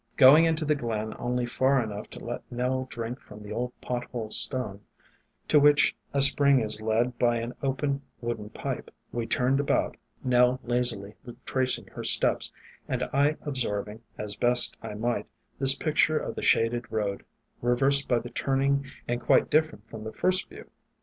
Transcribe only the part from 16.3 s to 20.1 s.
the shaded road, reversed by the turning and quite different from